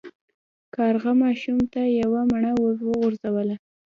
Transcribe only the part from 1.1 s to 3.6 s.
ماشوم ته یوه مڼه وغورځوله.